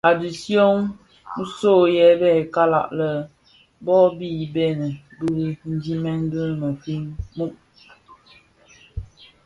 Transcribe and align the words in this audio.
A 0.09 0.11
dishyön, 0.21 0.79
nso 1.41 1.73
yè 1.95 2.07
bè 2.21 2.31
kalag 2.53 2.89
lè 2.99 3.09
bon 3.85 4.03
be 4.19 4.29
bhèi 4.53 4.89
bë 5.19 5.37
dimen 5.83 6.19
bë 6.31 6.43
muufin. 6.59 7.03